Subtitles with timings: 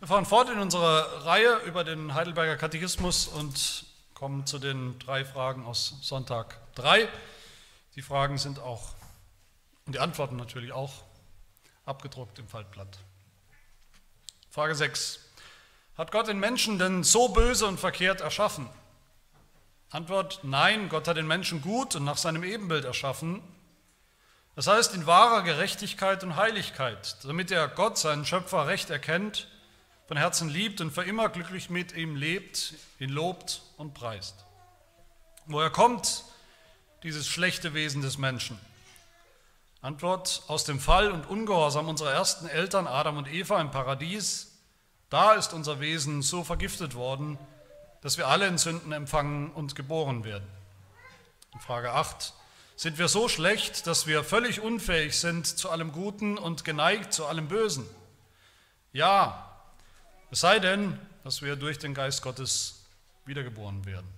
[0.00, 5.24] Wir fahren fort in unserer Reihe über den Heidelberger Katechismus und kommen zu den drei
[5.24, 7.08] Fragen aus Sonntag 3.
[7.96, 8.94] Die Fragen sind auch
[9.86, 10.92] und die Antworten natürlich auch
[11.84, 13.00] abgedruckt im Faltblatt.
[14.50, 15.18] Frage 6.
[15.96, 18.70] Hat Gott den Menschen denn so böse und verkehrt erschaffen?
[19.90, 23.42] Antwort, nein, Gott hat den Menschen gut und nach seinem Ebenbild erschaffen.
[24.54, 29.48] Das heißt in wahrer Gerechtigkeit und Heiligkeit, damit er Gott, seinen Schöpfer, recht erkennt
[30.08, 34.34] von Herzen liebt und für immer glücklich mit ihm lebt, ihn lobt und preist.
[35.44, 36.24] Woher kommt
[37.02, 38.58] dieses schlechte Wesen des Menschen?
[39.82, 44.58] Antwort aus dem Fall und Ungehorsam unserer ersten Eltern Adam und Eva im Paradies.
[45.10, 47.38] Da ist unser Wesen so vergiftet worden,
[48.00, 50.48] dass wir alle in Sünden empfangen und geboren werden.
[51.52, 52.32] In Frage 8.
[52.76, 57.26] Sind wir so schlecht, dass wir völlig unfähig sind zu allem Guten und geneigt zu
[57.26, 57.86] allem Bösen?
[58.92, 59.47] Ja,
[60.30, 62.84] es sei denn, dass wir durch den Geist Gottes
[63.24, 64.08] wiedergeboren werden.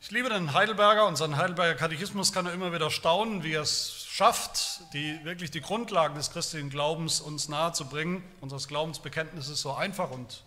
[0.00, 3.62] Ich liebe den Heidelberger und seinen Heidelberger Katechismus kann er immer wieder staunen, wie er
[3.62, 10.10] es schafft, die, wirklich die Grundlagen des christlichen Glaubens uns nahezubringen, unseres Glaubensbekenntnisses so einfach
[10.10, 10.42] und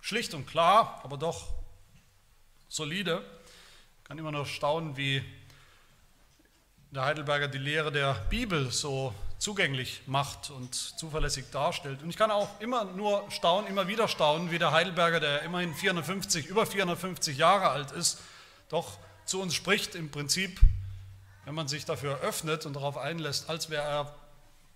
[0.00, 1.54] schlicht und klar, aber doch
[2.68, 3.24] solide.
[3.98, 5.24] Ich kann immer noch staunen, wie
[6.94, 12.00] der Heidelberger die Lehre der Bibel so zugänglich macht und zuverlässig darstellt.
[12.04, 15.74] Und ich kann auch immer nur staunen, immer wieder staunen, wie der Heidelberger, der immerhin
[15.74, 18.20] 450, über 450 Jahre alt ist,
[18.68, 20.60] doch zu uns spricht im Prinzip,
[21.44, 24.14] wenn man sich dafür öffnet und darauf einlässt, als wäre er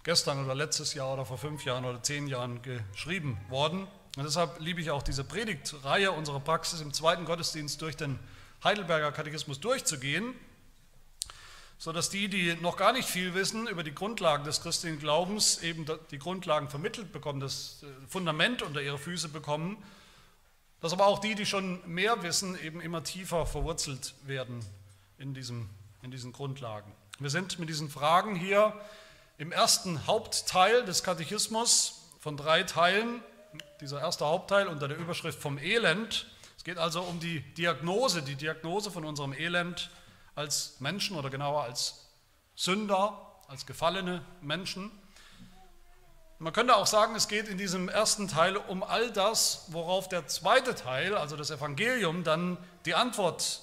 [0.02, 3.86] gestern oder letztes Jahr oder vor fünf Jahren oder zehn Jahren geschrieben worden.
[4.16, 8.18] Und deshalb liebe ich auch diese Predigtreihe, unsere Praxis im zweiten Gottesdienst durch den
[8.64, 10.34] Heidelberger Katechismus durchzugehen
[11.78, 15.86] sodass die, die noch gar nicht viel wissen über die Grundlagen des christlichen Glaubens, eben
[16.10, 19.82] die Grundlagen vermittelt bekommen, das äh, Fundament unter ihre Füße bekommen,
[20.80, 24.60] dass aber auch die, die schon mehr wissen, eben immer tiefer verwurzelt werden
[25.18, 25.70] in, diesem,
[26.02, 26.92] in diesen Grundlagen.
[27.20, 28.72] Wir sind mit diesen Fragen hier
[29.38, 33.22] im ersten Hauptteil des Katechismus von drei Teilen,
[33.80, 36.26] dieser erste Hauptteil unter der Überschrift vom Elend.
[36.56, 39.90] Es geht also um die Diagnose, die Diagnose von unserem Elend
[40.38, 42.06] als Menschen oder genauer als
[42.54, 44.90] Sünder, als gefallene Menschen.
[46.38, 50.28] Man könnte auch sagen, es geht in diesem ersten Teil um all das, worauf der
[50.28, 53.62] zweite Teil, also das Evangelium, dann die Antwort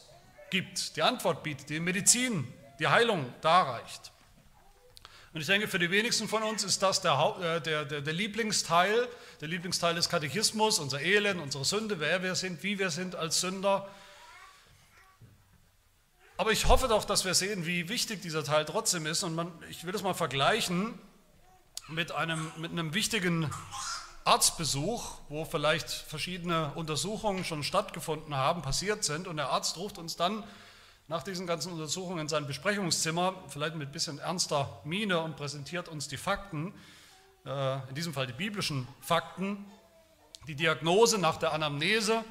[0.50, 4.12] gibt, die Antwort bietet, die Medizin, die Heilung darreicht.
[5.34, 8.14] Und ich denke, für die wenigsten von uns ist das der, äh, der, der, der,
[8.14, 9.08] Lieblingsteil,
[9.40, 13.40] der Lieblingsteil des Katechismus, unser Elend, unsere Sünde, wer wir sind, wie wir sind als
[13.40, 13.88] Sünder.
[16.38, 19.24] Aber ich hoffe doch, dass wir sehen, wie wichtig dieser Teil trotzdem ist.
[19.24, 21.00] Und man, ich will das mal vergleichen
[21.88, 23.50] mit einem, mit einem wichtigen
[24.26, 29.28] Arztbesuch, wo vielleicht verschiedene Untersuchungen schon stattgefunden haben, passiert sind.
[29.28, 30.44] Und der Arzt ruft uns dann
[31.08, 35.88] nach diesen ganzen Untersuchungen in sein Besprechungszimmer, vielleicht mit ein bisschen ernster Miene und präsentiert
[35.88, 36.74] uns die Fakten,
[37.46, 39.66] äh, in diesem Fall die biblischen Fakten,
[40.48, 42.26] die Diagnose nach der Anamnese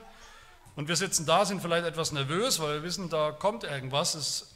[0.77, 4.13] und wir sitzen da, sind vielleicht etwas nervös, weil wir wissen, da kommt irgendwas.
[4.13, 4.55] Das ist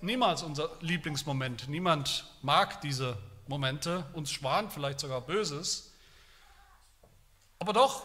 [0.00, 1.68] niemals unser Lieblingsmoment.
[1.68, 3.18] Niemand mag diese
[3.48, 4.06] Momente.
[4.12, 5.92] Uns schwant vielleicht sogar Böses.
[7.58, 8.04] Aber doch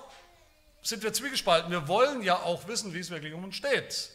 [0.82, 1.72] sind wir zwiegespalten.
[1.72, 4.10] Wir wollen ja auch wissen, wie es wirklich um uns steht.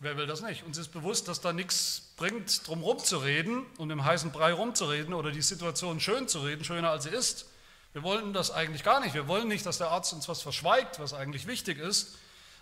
[0.00, 0.64] Wer will das nicht?
[0.64, 5.30] Uns ist bewusst, dass da nichts bringt, drum rumzureden und im heißen Brei rumzureden oder
[5.30, 7.46] die Situation schön zu reden, schöner als sie ist.
[7.92, 9.14] Wir wollen das eigentlich gar nicht.
[9.14, 12.16] Wir wollen nicht, dass der Arzt uns was verschweigt, was eigentlich wichtig ist.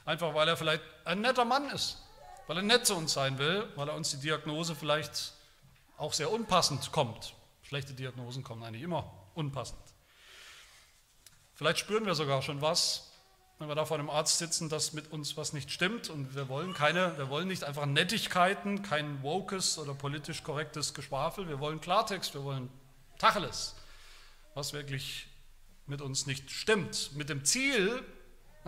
[0.09, 1.99] Einfach weil er vielleicht ein netter Mann ist,
[2.47, 5.35] weil er nett zu uns sein will, weil er uns die Diagnose vielleicht
[5.99, 7.35] auch sehr unpassend kommt.
[7.61, 9.83] Schlechte Diagnosen kommen eigentlich immer unpassend.
[11.57, 13.13] Vielleicht spüren wir sogar schon was,
[13.59, 16.49] wenn wir da vor einem Arzt sitzen, dass mit uns was nicht stimmt und wir
[16.49, 21.83] wollen keine, wir wollen nicht einfach Nettigkeiten, kein wokes oder politisch korrektes Geschwafel, wir wollen
[21.83, 22.71] Klartext, wir wollen
[23.19, 23.75] Tacheles,
[24.55, 25.27] was wirklich
[25.85, 27.11] mit uns nicht stimmt.
[27.15, 28.03] Mit dem Ziel,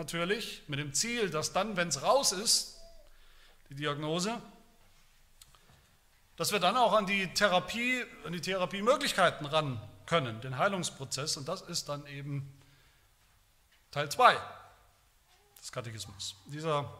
[0.00, 2.80] natürlich, mit dem Ziel, dass dann, wenn es raus ist,
[3.68, 4.40] die Diagnose,
[6.36, 11.36] dass wir dann auch an die Therapie, an die Therapiemöglichkeiten ran können, den Heilungsprozess.
[11.36, 12.50] Und das ist dann eben
[13.90, 14.36] Teil 2
[15.60, 16.34] des Katechismus.
[16.46, 16.90] Dieser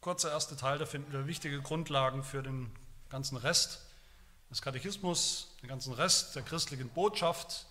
[0.00, 2.74] kurze erste Teil, da finden wir wichtige Grundlagen für den
[3.08, 3.82] ganzen Rest
[4.50, 7.66] des Katechismus, den ganzen Rest der christlichen Botschaft,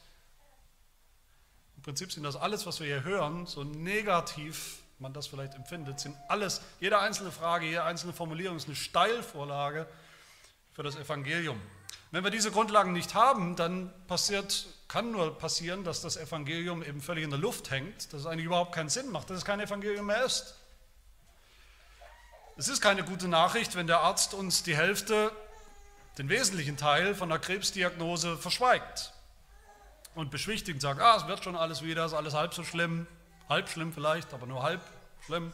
[1.87, 6.17] Prinzip sind das alles, was wir hier hören, so negativ man das vielleicht empfindet, sind
[6.27, 9.87] alles, jede einzelne Frage, jede einzelne Formulierung ist eine Steilvorlage
[10.73, 11.61] für das Evangelium.
[12.11, 16.99] Wenn wir diese Grundlagen nicht haben, dann passiert, kann nur passieren, dass das Evangelium eben
[16.99, 19.61] völlig in der Luft hängt, dass es eigentlich überhaupt keinen Sinn macht, dass es kein
[19.61, 20.55] Evangelium mehr ist.
[22.57, 25.31] Es ist keine gute Nachricht, wenn der Arzt uns die Hälfte,
[26.17, 29.13] den wesentlichen Teil von der Krebsdiagnose verschweigt
[30.17, 33.05] und beschwichtigt sagt, ah, es wird schon alles wieder, es ist alles halb so schlimm,
[33.49, 34.81] halb schlimm vielleicht, aber nur halb
[35.25, 35.53] schlimm.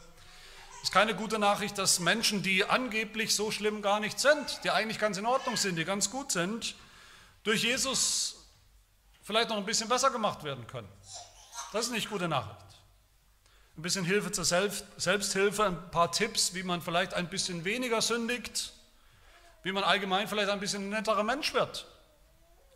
[0.76, 4.70] Es ist keine gute Nachricht, dass Menschen, die angeblich so schlimm gar nicht sind, die
[4.70, 6.74] eigentlich ganz in Ordnung sind, die ganz gut sind,
[7.42, 8.36] durch Jesus
[9.22, 10.88] vielleicht noch ein bisschen besser gemacht werden können.
[11.72, 12.58] Das ist nicht gute Nachricht.
[13.76, 18.72] Ein bisschen Hilfe zur Selbsthilfe, ein paar Tipps, wie man vielleicht ein bisschen weniger sündigt,
[19.62, 21.86] wie man allgemein vielleicht ein bisschen netterer Mensch wird.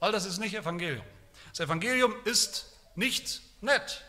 [0.00, 1.05] All das ist nicht Evangelium.
[1.59, 4.05] Das Evangelium ist nicht nett.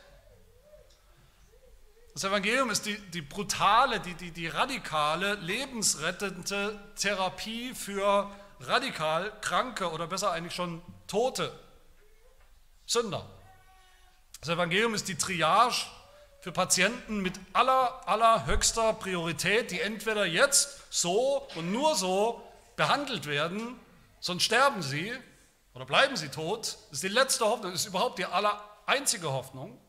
[2.14, 8.30] Das Evangelium ist die, die brutale, die, die, die radikale, lebensrettende Therapie für
[8.60, 11.52] radikal kranke oder besser eigentlich schon tote
[12.86, 13.26] Sünder.
[14.42, 15.88] Das Evangelium ist die Triage
[16.42, 23.76] für Patienten mit aller, allerhöchster Priorität, die entweder jetzt so und nur so behandelt werden,
[24.20, 25.12] sonst sterben sie
[25.74, 29.32] oder bleiben sie tot, das ist die letzte Hoffnung, das ist überhaupt die aller einzige
[29.32, 29.80] Hoffnung.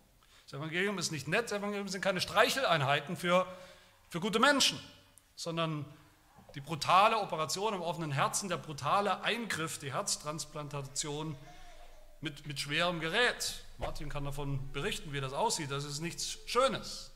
[0.44, 3.46] Das Evangelium ist nicht nett, das Evangelium sind keine Streicheleinheiten für,
[4.08, 4.80] für gute Menschen,
[5.36, 5.84] sondern
[6.54, 11.36] die brutale Operation im offenen Herzen, der brutale Eingriff, die Herztransplantation
[12.20, 13.64] mit, mit schwerem Gerät.
[13.78, 15.70] Martin kann davon berichten, wie das aussieht.
[15.70, 17.12] Das ist nichts Schönes.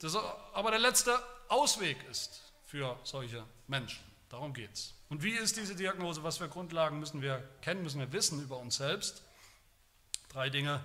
[0.00, 1.18] Das aber der letzte
[1.48, 4.04] Ausweg ist für solche Menschen.
[4.28, 4.94] Darum geht es.
[5.08, 6.22] Und wie ist diese Diagnose?
[6.22, 9.22] Was für Grundlagen müssen wir kennen, müssen wir wissen über uns selbst?
[10.28, 10.80] Drei Dinge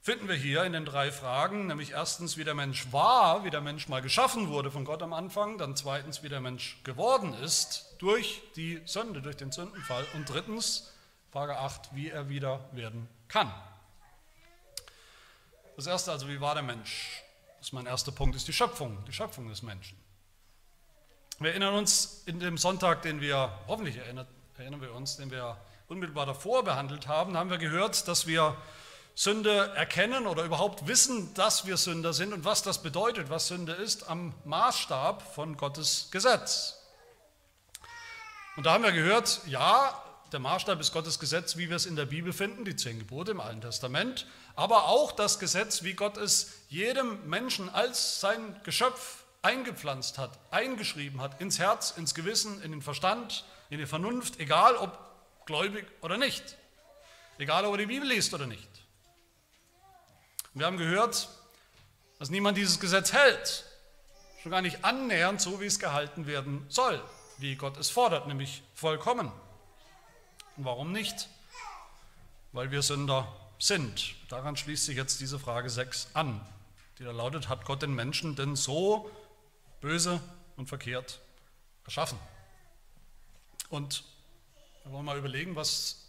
[0.00, 3.60] finden wir hier in den drei Fragen, nämlich erstens, wie der Mensch war, wie der
[3.60, 7.96] Mensch mal geschaffen wurde von Gott am Anfang, dann zweitens, wie der Mensch geworden ist
[7.98, 10.92] durch die Sünde, durch den Sündenfall und drittens,
[11.32, 13.52] Frage 8, wie er wieder werden kann.
[15.74, 17.24] Das erste also, wie war der Mensch?
[17.58, 19.98] Das ist mein erster Punkt, ist die Schöpfung, die Schöpfung des Menschen.
[21.38, 25.58] Wir erinnern uns in dem Sonntag, den wir, hoffentlich erinnert, erinnern wir uns, den wir
[25.86, 28.56] unmittelbar davor behandelt haben, haben wir gehört, dass wir
[29.14, 33.72] Sünde erkennen oder überhaupt wissen, dass wir Sünder sind und was das bedeutet, was Sünde
[33.72, 36.78] ist, am Maßstab von Gottes Gesetz.
[38.56, 40.02] Und da haben wir gehört, ja,
[40.32, 43.32] der Maßstab ist Gottes Gesetz, wie wir es in der Bibel finden, die zehn Gebote
[43.32, 49.25] im Alten Testament, aber auch das Gesetz, wie Gott es jedem Menschen als sein Geschöpf
[49.42, 54.76] eingepflanzt hat, eingeschrieben hat, ins Herz, ins Gewissen, in den Verstand, in die Vernunft, egal
[54.76, 54.98] ob
[55.46, 56.56] gläubig oder nicht,
[57.38, 58.68] egal ob er die Bibel liest oder nicht.
[60.52, 61.28] Und wir haben gehört,
[62.18, 63.64] dass niemand dieses Gesetz hält,
[64.42, 67.02] schon gar nicht annähernd so, wie es gehalten werden soll,
[67.38, 69.30] wie Gott es fordert, nämlich vollkommen.
[70.56, 71.28] Und warum nicht?
[72.52, 74.14] Weil wir Sünder sind.
[74.28, 76.40] Daran schließt sich jetzt diese Frage 6 an,
[76.98, 79.10] die da lautet, hat Gott den Menschen denn so
[79.80, 80.20] böse
[80.56, 81.20] und verkehrt
[81.84, 82.18] erschaffen.
[83.70, 84.04] Und
[84.84, 86.06] wir wollen mal überlegen, was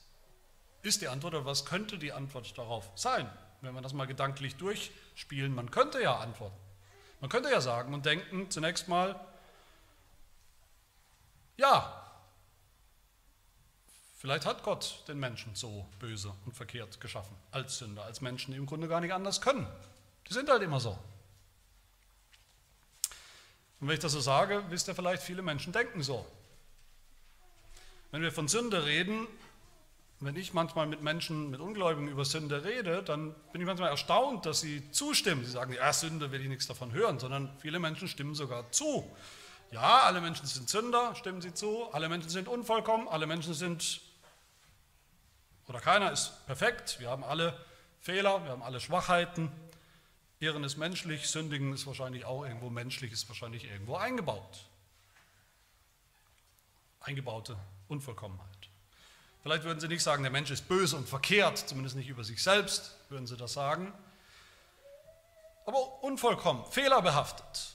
[0.82, 3.30] ist die Antwort oder was könnte die Antwort darauf sein,
[3.62, 5.54] wenn wir das mal gedanklich durchspielen.
[5.54, 6.56] Man könnte ja antworten.
[7.20, 9.20] Man könnte ja sagen und denken zunächst mal,
[11.58, 12.04] ja,
[14.18, 18.58] vielleicht hat Gott den Menschen so böse und verkehrt geschaffen, als Sünder, als Menschen, die
[18.58, 19.68] im Grunde gar nicht anders können.
[20.30, 20.98] Die sind halt immer so.
[23.80, 26.26] Und wenn ich das so sage, wisst ihr vielleicht, viele Menschen denken so.
[28.12, 29.28] Wenn wir von Sünde reden,
[30.20, 34.48] wenn ich manchmal mit Menschen, mit Ungläubigen über Sünde rede, dann bin ich manchmal erstaunt,
[34.48, 35.46] dass sie zustimmen.
[35.46, 39.08] Sie sagen, ja, Sünde will ich nichts davon hören, sondern viele Menschen stimmen sogar zu.
[39.70, 41.92] Ja, alle Menschen sind Sünder, stimmen sie zu.
[41.92, 44.02] Alle Menschen sind unvollkommen, alle Menschen sind,
[45.68, 47.00] oder keiner ist perfekt.
[47.00, 47.54] Wir haben alle
[48.00, 49.52] Fehler, wir haben alle Schwachheiten.
[50.40, 54.66] Ehren ist menschlich, Sündigen ist wahrscheinlich auch irgendwo menschlich, ist wahrscheinlich irgendwo eingebaut.
[57.00, 58.48] Eingebaute Unvollkommenheit.
[59.42, 62.44] Vielleicht würden Sie nicht sagen, der Mensch ist böse und verkehrt, zumindest nicht über sich
[62.44, 63.94] selbst, würden Sie das sagen.
[65.66, 67.74] Aber unvollkommen, fehlerbehaftet.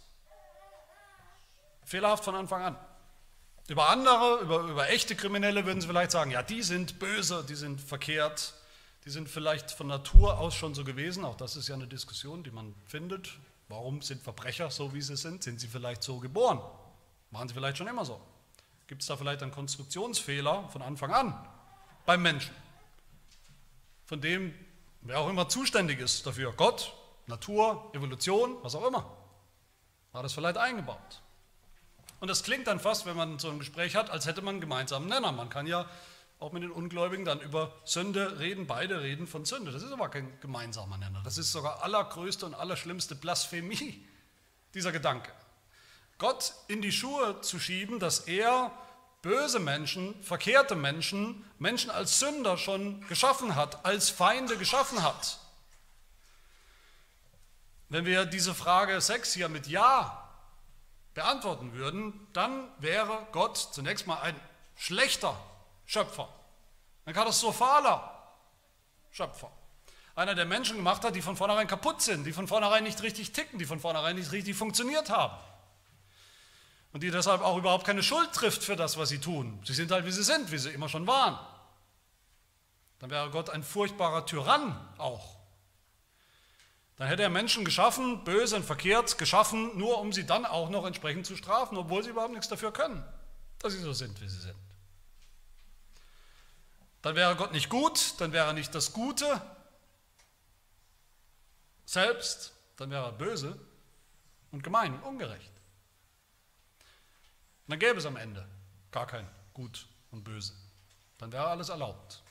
[1.84, 2.78] Fehlerhaft von Anfang an.
[3.68, 7.54] Über andere, über, über echte Kriminelle würden Sie vielleicht sagen, ja, die sind böse, die
[7.54, 8.54] sind verkehrt,
[9.04, 12.44] die sind vielleicht von Natur aus schon so gewesen, auch das ist ja eine Diskussion,
[12.44, 13.30] die man findet.
[13.68, 15.42] Warum sind Verbrecher so, wie sie sind?
[15.42, 16.60] Sind sie vielleicht so geboren?
[17.30, 18.20] Waren sie vielleicht schon immer so?
[18.86, 21.48] Gibt es da vielleicht einen Konstruktionsfehler von Anfang an
[22.04, 22.54] beim Menschen?
[24.04, 24.54] Von dem,
[25.00, 26.92] wer auch immer zuständig ist dafür, Gott,
[27.26, 29.10] Natur, Evolution, was auch immer,
[30.12, 31.22] war das vielleicht eingebaut.
[32.20, 34.60] Und das klingt dann fast, wenn man so ein Gespräch hat, als hätte man einen
[34.60, 35.32] gemeinsamen Nenner.
[35.32, 35.88] Man kann ja
[36.42, 39.70] auch mit den Ungläubigen dann über Sünde reden, beide reden von Sünde.
[39.70, 41.22] Das ist aber kein gemeinsamer Nenner.
[41.22, 44.04] Das ist sogar allergrößte und allerschlimmste Blasphemie,
[44.74, 45.32] dieser Gedanke.
[46.18, 48.72] Gott in die Schuhe zu schieben, dass er
[49.22, 55.38] böse Menschen, verkehrte Menschen, Menschen als Sünder schon geschaffen hat, als Feinde geschaffen hat.
[57.88, 60.28] Wenn wir diese Frage 6 hier mit Ja
[61.14, 64.34] beantworten würden, dann wäre Gott zunächst mal ein
[64.74, 65.36] schlechter
[65.92, 66.26] Schöpfer,
[67.04, 68.18] ein katastrophaler
[69.10, 69.52] Schöpfer.
[70.14, 73.32] Einer, der Menschen gemacht hat, die von vornherein kaputt sind, die von vornherein nicht richtig
[73.32, 75.36] ticken, die von vornherein nicht richtig funktioniert haben.
[76.94, 79.60] Und die deshalb auch überhaupt keine Schuld trifft für das, was sie tun.
[79.66, 81.38] Sie sind halt, wie sie sind, wie sie immer schon waren.
[82.98, 85.36] Dann wäre Gott ein furchtbarer Tyrann auch.
[86.96, 90.86] Dann hätte er Menschen geschaffen, böse und verkehrt geschaffen, nur um sie dann auch noch
[90.86, 93.04] entsprechend zu strafen, obwohl sie überhaupt nichts dafür können,
[93.58, 94.61] dass sie so sind, wie sie sind.
[97.02, 99.40] Dann wäre Gott nicht gut, dann wäre er nicht das Gute
[101.84, 103.58] selbst, dann wäre er böse
[104.52, 105.52] und gemein und ungerecht.
[107.66, 108.46] Und dann gäbe es am Ende
[108.90, 110.52] gar kein Gut und Böse.
[111.18, 112.22] Dann wäre alles erlaubt.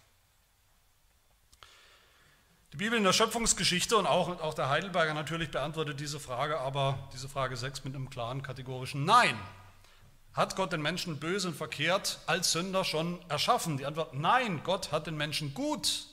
[2.74, 7.10] Die Bibel in der Schöpfungsgeschichte und auch, auch der Heidelberger natürlich beantwortet diese Frage, aber
[7.14, 9.38] diese Frage 6 mit einem klaren kategorischen Nein.
[10.34, 13.78] Hat Gott den Menschen böse und verkehrt als Sünder schon erschaffen?
[13.78, 16.06] Die Antwort nein, Gott hat den Menschen gut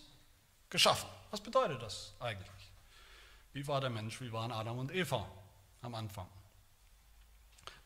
[0.71, 1.09] geschaffen.
[1.31, 2.49] Was bedeutet das eigentlich?
[3.53, 4.21] Wie war der Mensch?
[4.21, 5.29] Wie waren Adam und Eva
[5.83, 6.27] am Anfang?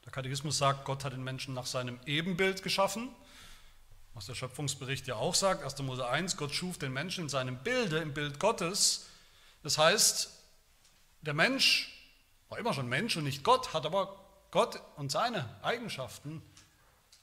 [0.05, 3.11] Der Katechismus sagt, Gott hat den Menschen nach seinem Ebenbild geschaffen
[4.15, 5.79] was der Schöpfungsbericht ja auch sagt, 1.
[5.83, 9.07] Mose 1, Gott schuf den Menschen in seinem Bilde, im Bild Gottes.
[9.63, 10.31] Das heißt,
[11.23, 11.89] der Mensch
[12.49, 14.22] war immer schon Mensch und nicht Gott, hat aber
[14.53, 16.43] Gott und seine Eigenschaften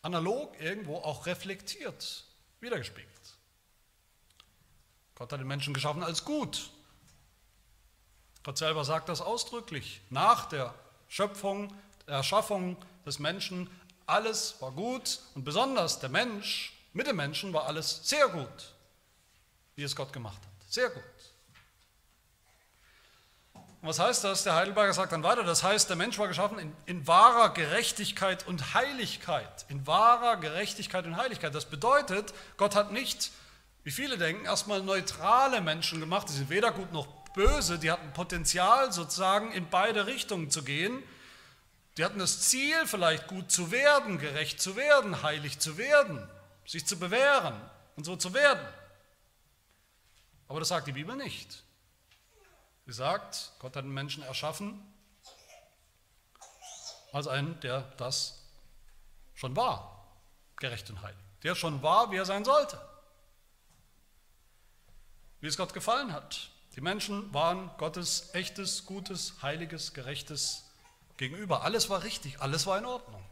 [0.01, 2.25] analog irgendwo auch reflektiert,
[2.59, 3.09] wiedergespiegelt.
[5.15, 6.71] Gott hat den Menschen geschaffen als gut.
[8.43, 10.01] Gott selber sagt das ausdrücklich.
[10.09, 10.73] Nach der
[11.07, 11.73] Schöpfung,
[12.07, 13.69] der Erschaffung des Menschen,
[14.05, 18.73] alles war gut und besonders der Mensch mit dem Menschen war alles sehr gut,
[19.75, 20.71] wie es Gott gemacht hat.
[20.71, 21.03] Sehr gut.
[23.81, 24.43] Und was heißt das?
[24.43, 28.45] Der Heidelberger sagt dann weiter, das heißt, der Mensch war geschaffen in, in, wahrer Gerechtigkeit
[28.47, 29.65] und Heiligkeit.
[29.69, 31.55] In wahrer Gerechtigkeit und Heiligkeit.
[31.55, 33.31] Das bedeutet, Gott hat nicht,
[33.83, 38.11] wie viele denken, erstmal neutrale Menschen gemacht, die sind weder gut noch böse, die hatten
[38.13, 41.01] Potenzial sozusagen in beide Richtungen zu gehen.
[41.97, 46.27] Die hatten das Ziel, vielleicht gut zu werden, gerecht zu werden, heilig zu werden
[46.69, 47.59] sich zu bewähren
[47.95, 48.65] und so zu werden.
[50.47, 51.63] Aber das sagt die Bibel nicht.
[52.89, 54.81] Sie sagt, Gott hat den Menschen erschaffen
[57.11, 58.41] als einen, der das
[59.35, 60.07] schon war,
[60.55, 61.23] gerecht und heilig.
[61.43, 62.81] Der schon war, wie er sein sollte.
[65.39, 66.49] Wie es Gott gefallen hat.
[66.75, 70.63] Die Menschen waren Gottes echtes, gutes, heiliges, gerechtes
[71.17, 71.61] Gegenüber.
[71.61, 73.23] Alles war richtig, alles war in Ordnung.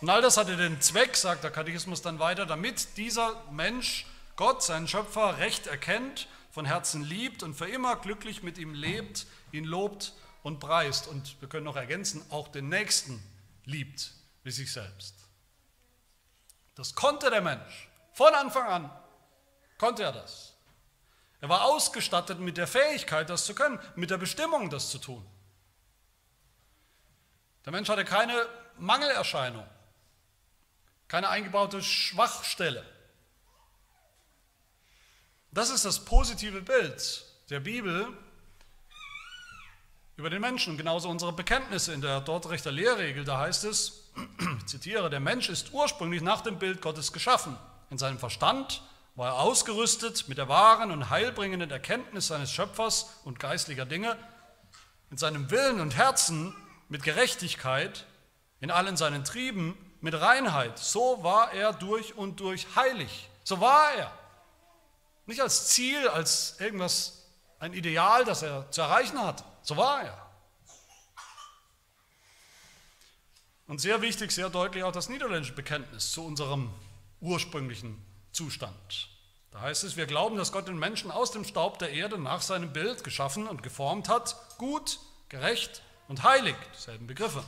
[0.00, 4.62] Und all das hatte den Zweck, sagt der Katechismus dann weiter, damit dieser Mensch Gott,
[4.62, 6.28] seinen Schöpfer, recht erkennt,
[6.58, 10.12] von Herzen liebt und für immer glücklich mit ihm lebt, ihn lobt
[10.42, 11.06] und preist.
[11.06, 13.22] Und wir können noch ergänzen, auch den Nächsten
[13.64, 14.10] liebt
[14.42, 15.14] wie sich selbst.
[16.74, 17.88] Das konnte der Mensch.
[18.12, 18.90] Von Anfang an
[19.78, 20.56] konnte er das.
[21.40, 25.24] Er war ausgestattet mit der Fähigkeit, das zu können, mit der Bestimmung, das zu tun.
[27.66, 28.34] Der Mensch hatte keine
[28.78, 29.64] Mangelerscheinung
[31.06, 32.84] keine eingebaute Schwachstelle.
[35.50, 38.08] Das ist das positive Bild der Bibel
[40.16, 40.76] über den Menschen.
[40.76, 43.24] Genauso unsere Bekenntnisse in der Dortrechter Lehrregel.
[43.24, 44.10] Da heißt es,
[44.60, 47.56] ich zitiere, der Mensch ist ursprünglich nach dem Bild Gottes geschaffen.
[47.90, 48.82] In seinem Verstand
[49.14, 54.16] war er ausgerüstet mit der wahren und heilbringenden Erkenntnis seines Schöpfers und geistlicher Dinge.
[55.10, 56.54] In seinem Willen und Herzen
[56.88, 58.06] mit Gerechtigkeit,
[58.60, 60.78] in allen seinen Trieben mit Reinheit.
[60.78, 63.30] So war er durch und durch heilig.
[63.44, 64.12] So war er.
[65.28, 67.22] Nicht als Ziel, als irgendwas,
[67.58, 69.44] ein Ideal, das er zu erreichen hat.
[69.60, 70.26] So war er.
[73.66, 76.70] Und sehr wichtig, sehr deutlich auch das niederländische Bekenntnis zu unserem
[77.20, 79.10] ursprünglichen Zustand.
[79.50, 82.40] Da heißt es, wir glauben, dass Gott den Menschen aus dem Staub der Erde nach
[82.40, 87.44] seinem Bild geschaffen und geformt hat, gut, gerecht und heilig, dieselben Begriffe.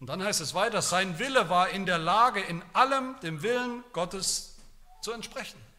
[0.00, 3.84] Und dann heißt es weiter, sein Wille war in der Lage, in allem dem Willen
[3.92, 4.56] Gottes
[5.02, 5.69] zu entsprechen.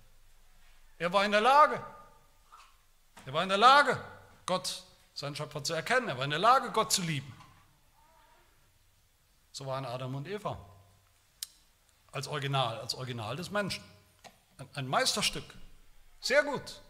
[1.02, 1.84] Er war in der Lage.
[3.26, 4.00] Er war in der Lage,
[4.46, 4.84] Gott,
[5.16, 6.08] seinen Schöpfer zu erkennen.
[6.08, 7.34] Er war in der Lage, Gott zu lieben.
[9.52, 10.64] So waren Adam und Eva
[12.12, 13.84] als Original, als Original des Menschen.
[14.76, 15.44] Ein Meisterstück.
[16.20, 16.82] Sehr gut.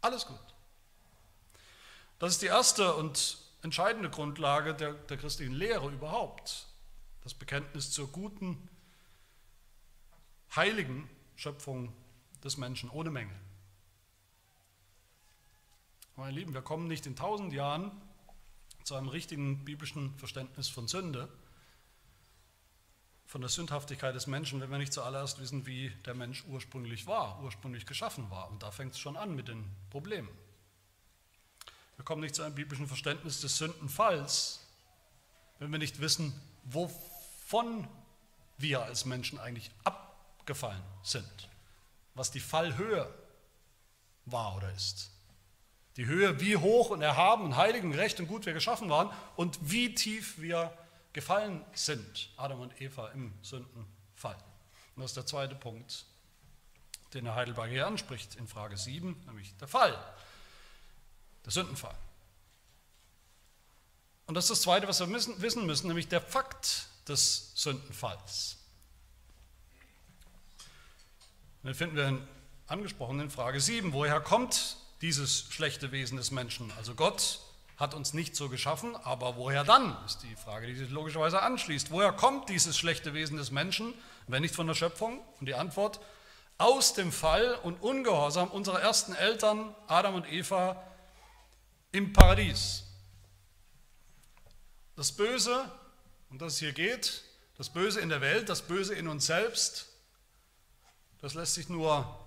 [0.00, 0.40] Alles gut.
[2.20, 6.68] Das ist die erste und entscheidende Grundlage der, der christlichen Lehre überhaupt.
[7.22, 8.70] Das Bekenntnis zur guten,
[10.56, 11.92] heiligen Schöpfung
[12.42, 13.41] des Menschen ohne Mängel.
[16.16, 17.90] Meine Lieben, wir kommen nicht in tausend Jahren
[18.84, 21.26] zu einem richtigen biblischen Verständnis von Sünde,
[23.24, 27.42] von der Sündhaftigkeit des Menschen, wenn wir nicht zuallererst wissen, wie der Mensch ursprünglich war,
[27.42, 28.50] ursprünglich geschaffen war.
[28.50, 30.28] Und da fängt es schon an mit den Problemen.
[31.96, 34.66] Wir kommen nicht zu einem biblischen Verständnis des Sündenfalls,
[35.60, 37.88] wenn wir nicht wissen, wovon
[38.58, 41.48] wir als Menschen eigentlich abgefallen sind,
[42.14, 43.08] was die Fallhöhe
[44.26, 45.10] war oder ist.
[45.96, 49.10] Die Höhe, wie hoch und erhaben und heilig und gerecht und gut wir geschaffen waren
[49.36, 50.76] und wie tief wir
[51.12, 54.36] gefallen sind, Adam und Eva im Sündenfall.
[54.96, 56.06] Und das ist der zweite Punkt,
[57.12, 59.98] den Herr Heidelberg hier anspricht in Frage 7, nämlich der Fall,
[61.44, 61.94] der Sündenfall.
[64.26, 68.56] Und das ist das Zweite, was wir wissen müssen, nämlich der Fakt des Sündenfalls.
[71.62, 72.26] Den finden wir
[72.66, 73.92] angesprochen in Frage 7.
[73.92, 76.72] Woher kommt dieses schlechte Wesen des Menschen?
[76.78, 77.40] Also Gott
[77.76, 81.90] hat uns nicht so geschaffen, aber woher dann, ist die Frage, die sich logischerweise anschließt.
[81.90, 83.92] Woher kommt dieses schlechte Wesen des Menschen,
[84.28, 85.20] wenn nicht von der Schöpfung?
[85.40, 86.00] Und die Antwort,
[86.58, 90.80] aus dem Fall und Ungehorsam unserer ersten Eltern, Adam und Eva,
[91.90, 92.84] im Paradies.
[94.94, 95.68] Das Böse,
[96.30, 97.24] um das es hier geht,
[97.58, 99.88] das Böse in der Welt, das Böse in uns selbst,
[101.20, 102.18] das lässt sich nur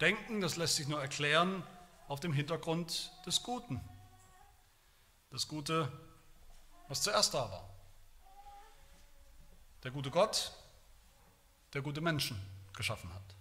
[0.00, 1.62] denken, das lässt sich nur erklären
[2.08, 3.80] auf dem Hintergrund des Guten
[5.30, 5.90] das Gute,
[6.86, 7.68] was zuerst da war.
[9.82, 10.52] Der gute Gott,
[11.72, 12.40] der gute Menschen
[12.72, 13.34] geschaffen hat.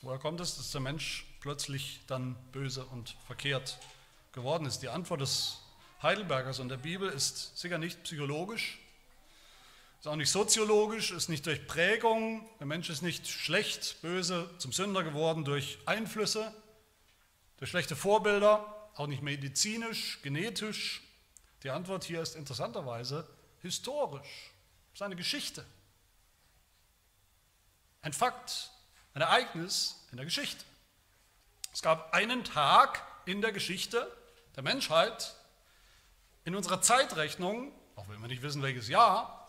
[0.00, 3.78] Woher kommt es, dass der Mensch plötzlich dann böse und verkehrt
[4.32, 4.78] geworden ist?
[4.78, 5.60] Die Antwort des
[6.02, 8.78] Heidelbergers und der Bibel ist sicher nicht psychologisch,
[10.00, 12.48] ist auch nicht soziologisch, ist nicht durch Prägung.
[12.58, 16.54] Der Mensch ist nicht schlecht, böse zum Sünder geworden durch Einflüsse,
[17.58, 21.02] durch schlechte Vorbilder, auch nicht medizinisch, genetisch.
[21.62, 23.28] Die Antwort hier ist interessanterweise
[23.60, 24.52] historisch.
[24.94, 25.66] Seine Geschichte.
[28.00, 28.70] Ein Fakt,
[29.12, 30.64] ein Ereignis in der Geschichte.
[31.74, 34.10] Es gab einen Tag in der Geschichte
[34.56, 35.36] der Menschheit,
[36.44, 39.39] in unserer Zeitrechnung, auch wenn wir nicht wissen, welches Jahr,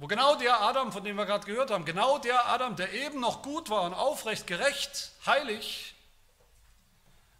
[0.00, 3.20] wo genau der Adam, von dem wir gerade gehört haben, genau der Adam, der eben
[3.20, 5.94] noch gut war und aufrecht, gerecht, heilig,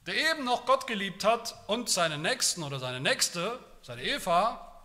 [0.06, 4.84] der eben noch Gott geliebt hat und seinen Nächsten oder seine Nächste, seine Eva,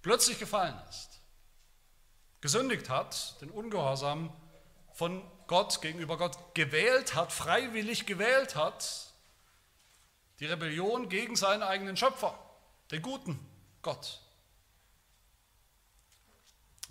[0.00, 1.20] plötzlich gefallen ist,
[2.40, 4.32] gesündigt hat, den Ungehorsam
[4.94, 9.12] von Gott gegenüber Gott gewählt hat, freiwillig gewählt hat,
[10.38, 12.34] die Rebellion gegen seinen eigenen Schöpfer,
[12.90, 13.38] den guten
[13.82, 14.22] Gott.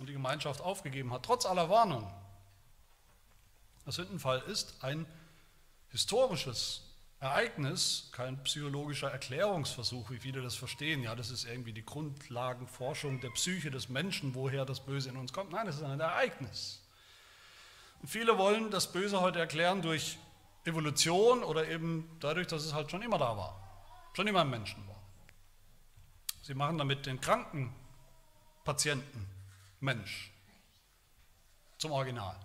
[0.00, 2.10] Und die Gemeinschaft aufgegeben hat, trotz aller Warnung.
[3.84, 5.06] Der Sündenfall ist ein
[5.90, 6.82] historisches
[7.20, 11.02] Ereignis, kein psychologischer Erklärungsversuch, wie viele das verstehen.
[11.02, 15.34] Ja, das ist irgendwie die Grundlagenforschung der Psyche des Menschen, woher das Böse in uns
[15.34, 15.52] kommt.
[15.52, 16.82] Nein, das ist ein Ereignis.
[18.00, 20.18] Und viele wollen das Böse heute erklären durch
[20.64, 23.60] Evolution oder eben dadurch, dass es halt schon immer da war,
[24.14, 25.02] schon immer im Menschen war.
[26.40, 27.74] Sie machen damit den kranken
[28.64, 29.28] Patienten
[29.80, 30.32] Mensch
[31.78, 32.38] zum Original,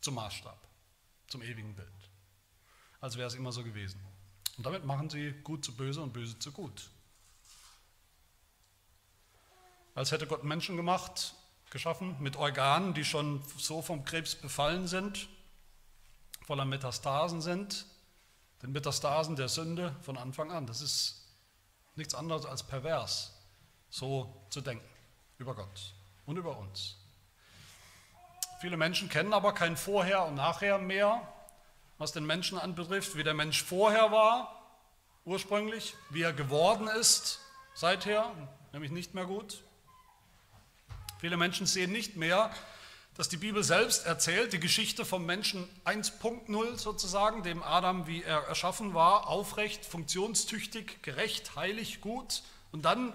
[0.00, 0.58] zum Maßstab,
[1.28, 2.08] zum ewigen Bild
[3.00, 4.00] als wäre es immer so gewesen.
[4.56, 6.90] Und damit machen sie gut zu böse und böse zu gut.
[9.94, 11.34] Als hätte Gott Menschen gemacht,
[11.70, 15.28] geschaffen, mit Organen, die schon so vom Krebs befallen sind,
[16.42, 17.86] voller Metastasen sind,
[18.62, 20.66] den Metastasen der Sünde von Anfang an.
[20.66, 21.26] Das ist
[21.94, 23.32] nichts anderes als pervers,
[23.90, 24.88] so zu denken
[25.38, 25.94] über Gott
[26.28, 26.94] und über uns.
[28.60, 31.26] Viele Menschen kennen aber kein Vorher und Nachher mehr
[31.98, 34.54] was den Menschen anbetrifft, wie der Mensch vorher war,
[35.24, 37.40] ursprünglich, wie er geworden ist
[37.74, 38.32] seither,
[38.72, 39.62] nämlich nicht mehr gut.
[41.20, 42.50] Viele Menschen sehen nicht mehr,
[43.14, 48.44] dass die Bibel selbst erzählt, die Geschichte vom Menschen 1.0 sozusagen, dem Adam, wie er
[48.44, 52.44] erschaffen war, aufrecht, funktionstüchtig, gerecht, heilig, gut.
[52.70, 53.12] Und dann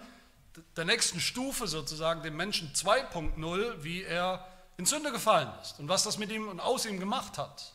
[0.75, 6.03] der nächsten Stufe sozusagen, dem Menschen 2.0, wie er in Sünde gefallen ist und was
[6.03, 7.73] das mit ihm und aus ihm gemacht hat.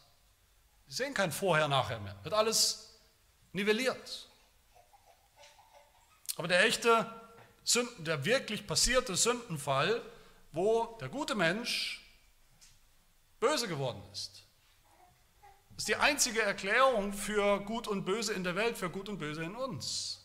[0.88, 2.16] Sie sehen kein Vorher, Nachher mehr.
[2.22, 2.98] Wird alles
[3.52, 4.28] nivelliert.
[6.36, 7.06] Aber der echte
[7.64, 10.00] Sünden, der wirklich passierte Sündenfall,
[10.52, 12.04] wo der gute Mensch
[13.40, 14.44] böse geworden ist.
[15.76, 19.44] Ist die einzige Erklärung für Gut und Böse in der Welt, für Gut und Böse
[19.44, 20.17] in uns.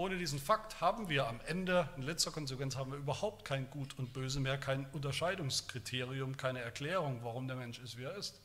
[0.00, 3.98] Ohne diesen Fakt haben wir am Ende, in letzter Konsequenz, haben wir überhaupt kein Gut
[3.98, 8.40] und Böse mehr, kein Unterscheidungskriterium, keine Erklärung, warum der Mensch ist, wie er ist.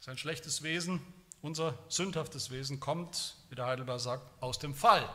[0.00, 1.00] Sein schlechtes Wesen,
[1.42, 5.10] unser sündhaftes Wesen kommt, wie der Heidelberg sagt, aus dem Fall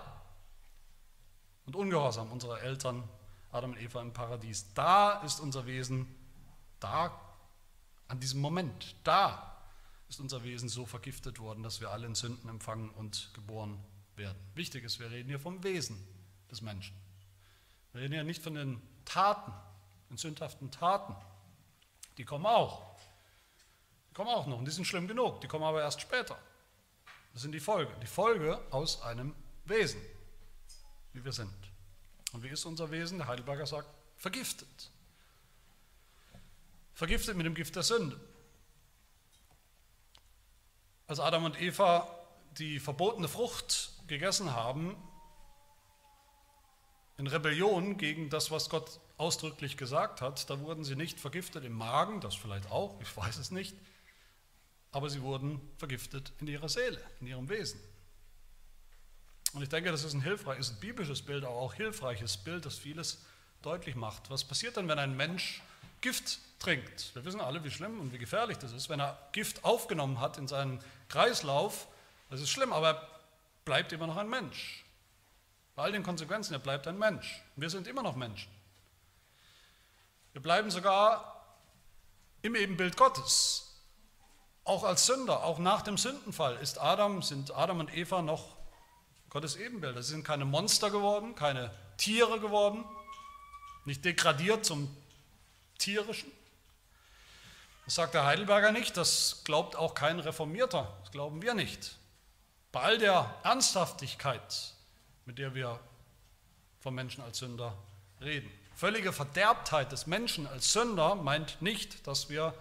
[1.66, 3.08] und Ungehorsam unserer Eltern
[3.54, 4.74] Adam und Eva im Paradies.
[4.74, 6.14] Da ist unser Wesen,
[6.82, 7.18] da
[8.10, 9.56] an diesem Moment, da
[10.10, 13.82] ist unser Wesen so vergiftet worden, dass wir alle in Sünden empfangen und geboren
[14.22, 14.38] werden.
[14.56, 15.98] Wichtig ist, wir reden hier vom Wesen
[16.50, 16.96] des Menschen.
[17.92, 19.52] Wir reden hier nicht von den Taten,
[20.10, 21.16] den sündhaften Taten.
[22.18, 22.96] Die kommen auch.
[24.10, 25.42] Die kommen auch noch und die sind schlimm genug.
[25.42, 26.38] Die kommen aber erst später.
[27.34, 27.92] Das sind die Folge.
[28.02, 29.34] Die Folge aus einem
[29.66, 30.02] Wesen,
[31.14, 31.54] wie wir sind.
[32.34, 33.18] Und wie ist unser Wesen?
[33.18, 34.92] Der Heidelberger sagt, vergiftet.
[36.94, 38.20] Vergiftet mit dem Gift der Sünde.
[41.08, 42.22] Als Adam und Eva
[42.58, 44.98] die verbotene Frucht gegessen haben,
[47.18, 51.72] in Rebellion gegen das, was Gott ausdrücklich gesagt hat, da wurden sie nicht vergiftet im
[51.72, 53.74] Magen, das vielleicht auch, ich weiß es nicht,
[54.92, 57.80] aber sie wurden vergiftet in ihrer Seele, in ihrem Wesen.
[59.54, 62.78] Und ich denke, das ist ein hilfreiches, ein biblisches Bild, aber auch hilfreiches Bild, das
[62.78, 63.24] vieles
[63.62, 64.30] deutlich macht.
[64.30, 65.62] Was passiert denn, wenn ein Mensch
[66.02, 67.16] Gift trinkt.
[67.16, 68.90] Wir wissen alle, wie schlimm und wie gefährlich das ist.
[68.90, 71.88] Wenn er Gift aufgenommen hat in seinen Kreislauf,
[72.30, 73.11] das ist schlimm, aber er
[73.66, 74.84] bleibt immer noch ein Mensch.
[75.76, 77.42] Bei all den Konsequenzen, er bleibt ein Mensch.
[77.56, 78.52] Wir sind immer noch Menschen.
[80.34, 81.46] Wir bleiben sogar
[82.42, 83.68] im Ebenbild Gottes.
[84.64, 88.58] Auch als Sünder, auch nach dem Sündenfall ist Adam, sind Adam und Eva noch
[89.30, 90.04] Gottes Ebenbilder.
[90.04, 92.86] Sie sind keine Monster geworden, keine Tiere geworden,
[93.86, 94.96] nicht degradiert zum
[95.78, 96.32] tierischen.
[97.86, 101.98] Das sagt der Heidelberger nicht, das glaubt auch kein Reformierter, das glauben wir nicht.
[102.72, 104.74] Bei all der Ernsthaftigkeit,
[105.26, 105.80] mit der wir
[106.80, 107.78] vom Menschen als Sünder
[108.22, 108.50] reden.
[108.76, 112.54] Völlige Verderbtheit des Menschen als Sünder meint nicht, dass wir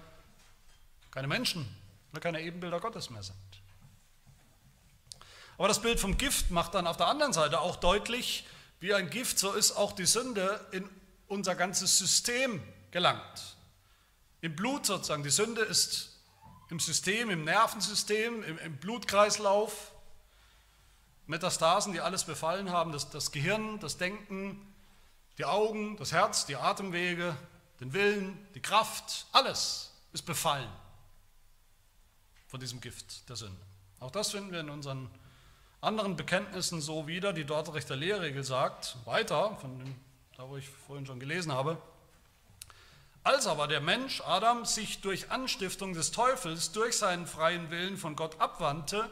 [1.10, 1.68] keine Menschen
[2.18, 3.36] keine Ebenbilder Gottes mehr sind.
[5.56, 8.46] Aber das Bild vom Gift macht dann auf der anderen Seite auch deutlich,
[8.80, 10.88] wie ein Gift, so ist auch die Sünde in
[11.28, 13.56] unser ganzes System gelangt.
[14.40, 15.22] Im Blut sozusagen.
[15.22, 16.18] Die Sünde ist
[16.70, 19.92] im System, im Nervensystem, im, im Blutkreislauf.
[21.26, 24.60] Metastasen, die alles befallen haben, das, das Gehirn, das Denken,
[25.38, 27.36] die Augen, das Herz, die Atemwege,
[27.80, 30.68] den Willen, die Kraft, alles ist befallen
[32.48, 33.62] von diesem Gift der Sünde.
[34.00, 35.08] Auch das finden wir in unseren
[35.80, 37.32] anderen Bekenntnissen so wieder.
[37.32, 39.94] Die Dortrechter Lehrregel sagt weiter, von dem,
[40.36, 41.80] da wo ich vorhin schon gelesen habe,
[43.22, 48.16] als aber der Mensch, Adam, sich durch Anstiftung des Teufels, durch seinen freien Willen von
[48.16, 49.08] Gott abwandte,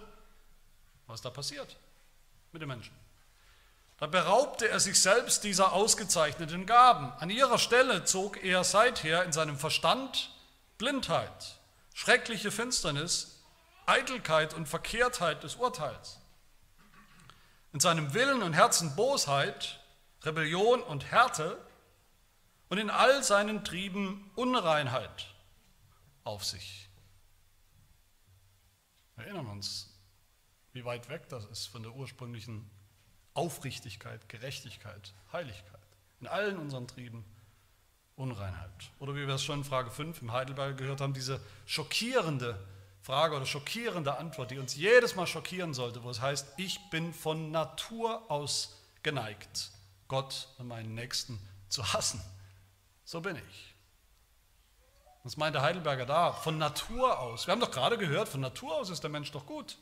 [1.07, 1.77] was da passiert
[2.53, 2.95] mit dem Menschen?
[3.99, 7.13] Da beraubte er sich selbst dieser ausgezeichneten Gaben.
[7.19, 10.31] An ihrer Stelle zog er seither in seinem Verstand
[10.79, 11.59] Blindheit,
[11.95, 13.43] schreckliche Finsternis,
[13.87, 16.21] Eitelkeit und Verkehrtheit des Urteils.
[17.73, 19.81] In seinem Willen und Herzen Bosheit,
[20.23, 21.59] Rebellion und Härte
[22.69, 25.27] und in all seinen Trieben Unreinheit
[26.23, 26.89] auf sich.
[29.17, 29.88] Wir erinnern uns,
[30.73, 32.69] wie weit weg das ist von der ursprünglichen
[33.35, 35.81] Aufrichtigkeit, Gerechtigkeit, Heiligkeit.
[36.21, 37.25] In allen unseren Trieben
[38.17, 38.91] Unreinheit.
[38.99, 42.59] Oder wie wir es schon in Frage 5 im Heidelberg gehört haben, diese schockierende
[43.01, 47.15] Frage oder schockierende Antwort, die uns jedes Mal schockieren sollte, wo es heißt, ich bin
[47.15, 49.71] von Natur aus geneigt,
[50.09, 52.21] Gott und meinen Nächsten zu hassen.
[53.05, 53.75] So bin ich.
[55.23, 56.33] Was meint der Heidelberger da?
[56.33, 57.47] Von Natur aus.
[57.47, 59.79] Wir haben doch gerade gehört, von Natur aus ist der Mensch doch gut.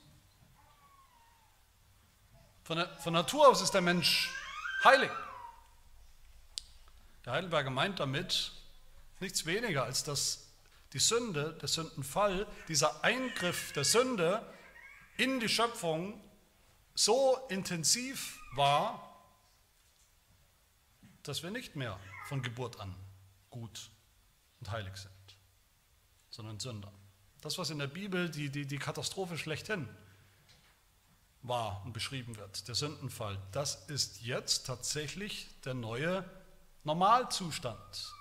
[2.66, 4.28] Von, von Natur aus ist der Mensch
[4.82, 5.12] heilig.
[7.24, 8.50] Der Heidelberger meint damit
[9.20, 10.48] nichts weniger, als dass
[10.92, 14.44] die Sünde, der Sündenfall, dieser Eingriff der Sünde
[15.16, 16.20] in die Schöpfung
[16.96, 19.16] so intensiv war,
[21.22, 22.96] dass wir nicht mehr von Geburt an
[23.48, 23.92] gut
[24.58, 25.36] und heilig sind,
[26.30, 26.92] sondern Sünder.
[27.42, 29.88] Das, was in der Bibel die, die, die Katastrophe schlechthin
[31.48, 36.24] war und beschrieben wird, der Sündenfall, das ist jetzt tatsächlich der neue
[36.84, 38.12] Normalzustand.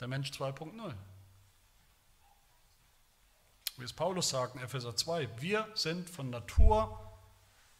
[0.00, 0.94] Der Mensch 2.0.
[3.78, 6.98] Wie es Paulus sagt in Epheser 2, wir sind von Natur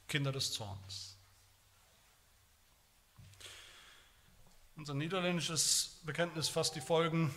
[0.09, 1.16] Kinder des Zorns.
[4.77, 7.33] Unser niederländisches Bekenntnis fasst die Folgen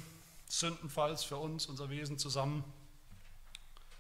[0.48, 2.64] Sündenfalls für uns, unser Wesen zusammen.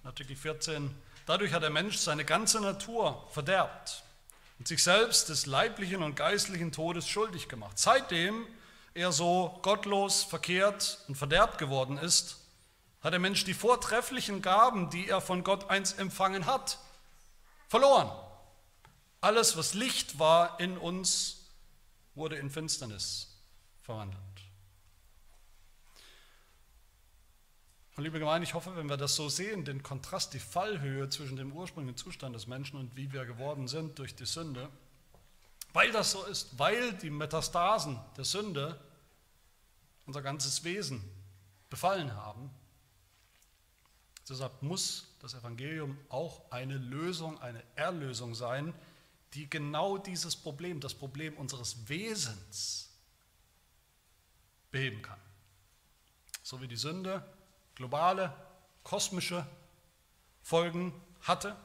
[0.01, 0.95] In Artikel 14.
[1.25, 4.03] Dadurch hat der Mensch seine ganze Natur verderbt
[4.59, 7.77] und sich selbst des leiblichen und geistlichen Todes schuldig gemacht.
[7.77, 8.47] Seitdem
[8.93, 12.37] er so gottlos, verkehrt und verderbt geworden ist,
[13.01, 16.79] hat der Mensch die vortrefflichen Gaben, die er von Gott einst empfangen hat,
[17.67, 18.09] verloren.
[19.21, 21.47] Alles, was Licht war in uns,
[22.13, 23.27] wurde in Finsternis
[23.81, 24.19] verwandelt.
[27.95, 31.37] Und liebe Gemeinde, ich hoffe, wenn wir das so sehen, den Kontrast, die Fallhöhe zwischen
[31.37, 34.69] dem ursprünglichen Zustand des Menschen und wie wir geworden sind durch die Sünde,
[35.71, 38.79] weil das so ist, weil die Metastasen der Sünde
[40.05, 41.03] unser ganzes Wesen
[41.69, 42.49] befallen haben,
[44.27, 48.73] deshalb muss das Evangelium auch eine Lösung, eine Erlösung sein,
[49.33, 52.89] die genau dieses Problem, das Problem unseres Wesens,
[54.69, 55.19] beheben kann.
[56.43, 57.25] So wie die Sünde
[57.75, 58.33] globale,
[58.83, 59.45] kosmische
[60.41, 61.55] Folgen hatte,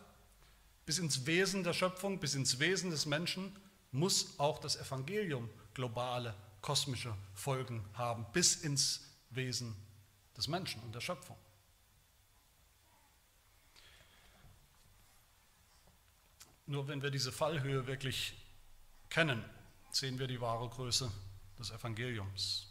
[0.86, 3.56] bis ins Wesen der Schöpfung, bis ins Wesen des Menschen,
[3.92, 9.74] muss auch das Evangelium globale, kosmische Folgen haben, bis ins Wesen
[10.36, 11.36] des Menschen und der Schöpfung.
[16.66, 18.34] Nur wenn wir diese Fallhöhe wirklich
[19.08, 19.44] kennen,
[19.90, 21.10] sehen wir die wahre Größe
[21.58, 22.66] des Evangeliums.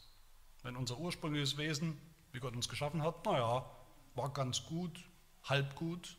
[0.63, 1.99] Wenn unser ursprüngliches Wesen,
[2.31, 3.65] wie Gott uns geschaffen hat, naja,
[4.15, 5.03] war ganz gut,
[5.43, 6.17] halb gut.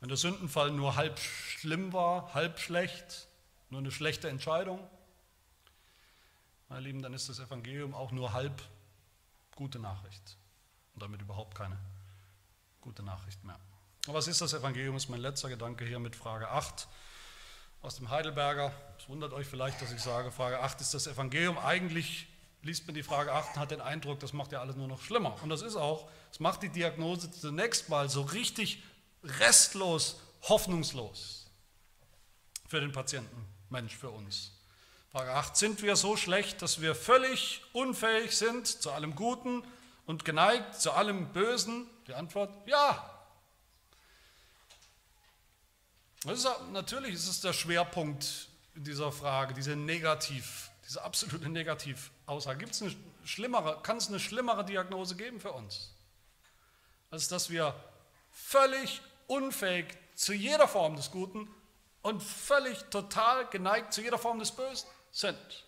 [0.00, 3.28] Wenn der Sündenfall nur halb schlimm war, halb schlecht,
[3.70, 4.80] nur eine schlechte Entscheidung,
[6.68, 8.62] meine Lieben, dann ist das Evangelium auch nur halb
[9.54, 10.36] gute Nachricht
[10.94, 11.78] und damit überhaupt keine
[12.80, 13.58] gute Nachricht mehr.
[14.06, 14.96] Was ist das Evangelium?
[14.96, 16.88] ist mein letzter Gedanke hier mit Frage 8
[17.80, 18.72] aus dem Heidelberger.
[18.98, 21.56] Es wundert euch vielleicht, dass ich sage, Frage 8 ist das Evangelium.
[21.56, 22.26] Eigentlich
[22.64, 25.02] liest man die Frage 8 und hat den Eindruck, das macht ja alles nur noch
[25.02, 25.36] schlimmer.
[25.42, 28.82] Und das ist auch, es macht die Diagnose zunächst mal so richtig
[29.22, 31.46] restlos, hoffnungslos
[32.66, 34.52] für den Patienten, Mensch, für uns.
[35.12, 39.62] Frage 8, sind wir so schlecht, dass wir völlig unfähig sind zu allem Guten
[40.06, 41.86] und geneigt zu allem Bösen?
[42.08, 43.10] Die Antwort, ja,
[46.32, 52.13] ist, natürlich ist es der Schwerpunkt in dieser Frage, diese Negativ, diese absolute Negativaussage.
[52.58, 55.94] Gibt es eine schlimmere, kann es eine schlimmere Diagnose geben für uns,
[57.10, 57.74] als dass wir
[58.30, 61.48] völlig unfähig zu jeder Form des Guten
[62.02, 65.64] und völlig total geneigt zu jeder Form des Bösen sind?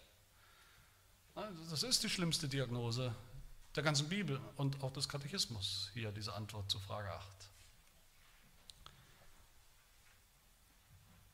[1.71, 3.14] Das ist die schlimmste Diagnose
[3.75, 7.29] der ganzen Bibel und auch des Katechismus, hier diese Antwort zu Frage 8.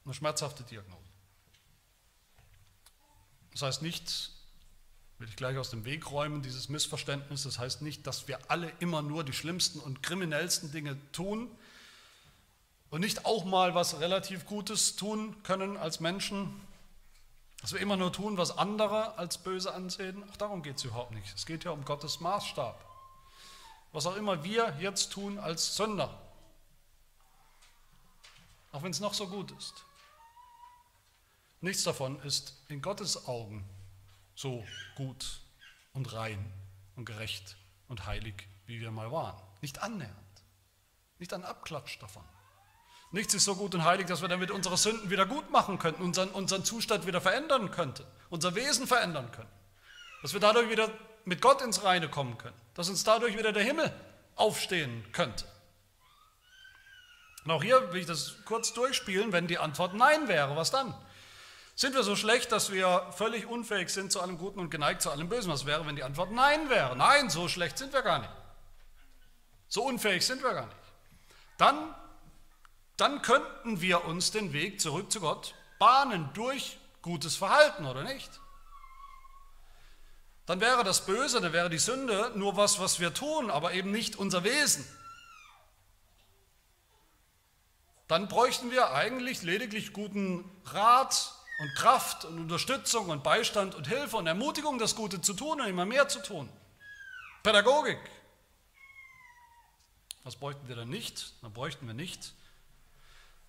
[0.04, 1.00] Eine schmerzhafte Diagnose.
[3.52, 4.31] Das heißt nicht,
[5.22, 8.72] will ich gleich aus dem Weg räumen, dieses Missverständnis, das heißt nicht, dass wir alle
[8.80, 11.48] immer nur die schlimmsten und kriminellsten Dinge tun
[12.90, 16.60] und nicht auch mal was relativ Gutes tun können als Menschen,
[17.60, 20.28] dass wir immer nur tun, was andere als böse ansehen.
[20.28, 21.32] Auch darum geht es überhaupt nicht.
[21.36, 22.84] Es geht ja um Gottes Maßstab.
[23.92, 26.20] Was auch immer wir jetzt tun als Sünder,
[28.72, 29.84] auch wenn es noch so gut ist.
[31.60, 33.64] Nichts davon ist in Gottes Augen
[34.34, 34.64] so
[34.96, 35.40] gut
[35.92, 36.52] und rein
[36.96, 37.56] und gerecht
[37.88, 39.40] und heilig, wie wir mal waren.
[39.60, 40.16] Nicht annähernd.
[41.18, 42.24] Nicht ein Abklatsch davon.
[43.12, 46.02] Nichts ist so gut und heilig, dass wir damit unsere Sünden wieder gut machen könnten,
[46.02, 49.50] unseren, unseren Zustand wieder verändern könnten, unser Wesen verändern können.
[50.22, 50.88] Dass wir dadurch wieder
[51.26, 52.56] mit Gott ins Reine kommen können.
[52.74, 53.92] Dass uns dadurch wieder der Himmel
[54.34, 55.44] aufstehen könnte.
[57.44, 60.94] Und auch hier will ich das kurz durchspielen, wenn die Antwort Nein wäre, was dann?
[61.74, 65.10] Sind wir so schlecht, dass wir völlig unfähig sind zu allem Guten und geneigt zu
[65.10, 65.50] allem Bösen?
[65.50, 66.94] Was wäre, wenn die Antwort Nein wäre?
[66.96, 68.32] Nein, so schlecht sind wir gar nicht.
[69.68, 70.76] So unfähig sind wir gar nicht.
[71.56, 71.94] Dann,
[72.96, 78.40] dann könnten wir uns den Weg zurück zu Gott bahnen durch gutes Verhalten, oder nicht?
[80.46, 83.90] Dann wäre das Böse, dann wäre die Sünde nur was, was wir tun, aber eben
[83.90, 84.86] nicht unser Wesen.
[88.08, 94.16] Dann bräuchten wir eigentlich lediglich guten Rat, und Kraft und Unterstützung und Beistand und Hilfe
[94.16, 96.48] und Ermutigung, das Gute zu tun und immer mehr zu tun.
[97.44, 98.00] Pädagogik.
[100.24, 101.34] Was bräuchten wir dann nicht?
[101.40, 102.34] Dann bräuchten wir nicht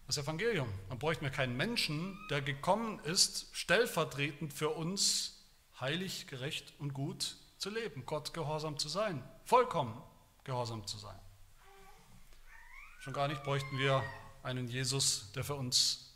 [0.06, 0.72] das Evangelium.
[0.90, 5.44] Dann bräuchten wir keinen Menschen, der gekommen ist, stellvertretend für uns
[5.80, 10.00] heilig, gerecht und gut zu leben, Gott gehorsam zu sein, vollkommen
[10.44, 11.18] gehorsam zu sein.
[13.00, 14.04] Schon gar nicht bräuchten wir
[14.44, 16.14] einen Jesus, der für uns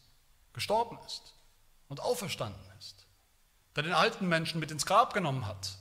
[0.54, 1.37] gestorben ist
[1.90, 3.06] und auferstanden ist,
[3.76, 5.78] der den alten Menschen mit ins Grab genommen hat,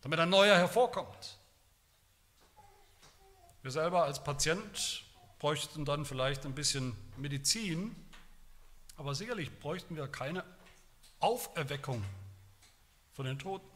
[0.00, 1.38] damit ein neuer hervorkommt.
[3.62, 5.04] Wir selber als Patient
[5.38, 7.94] bräuchten dann vielleicht ein bisschen Medizin,
[8.96, 10.44] aber sicherlich bräuchten wir keine
[11.20, 12.04] Auferweckung
[13.12, 13.68] von den Toten,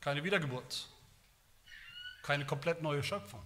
[0.00, 0.88] keine Wiedergeburt,
[2.22, 3.42] keine komplett neue Schöpfung,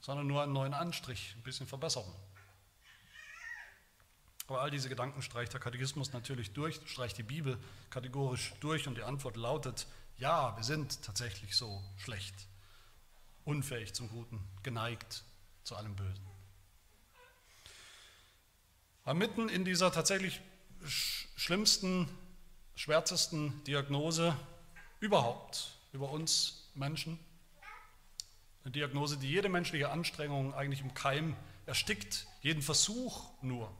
[0.00, 2.14] sondern nur einen neuen Anstrich, ein bisschen Verbesserung.
[4.48, 7.58] Aber all diese Gedanken streicht der Katechismus natürlich durch, streicht die Bibel
[7.90, 12.34] kategorisch durch und die Antwort lautet, ja, wir sind tatsächlich so schlecht,
[13.44, 15.22] unfähig zum Guten, geneigt
[15.64, 16.26] zu allem Bösen.
[19.04, 20.40] Aber mitten in dieser tatsächlich
[21.36, 22.08] schlimmsten,
[22.74, 24.34] schwärzesten Diagnose
[25.00, 27.18] überhaupt über uns Menschen,
[28.64, 33.70] eine Diagnose, die jede menschliche Anstrengung eigentlich im Keim erstickt, jeden Versuch nur,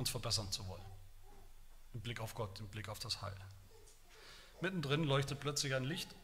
[0.00, 0.84] uns verbessern zu wollen.
[1.94, 3.36] Im Blick auf Gott, im Blick auf das Heil.
[4.60, 6.14] Mittendrin leuchtet plötzlich ein Licht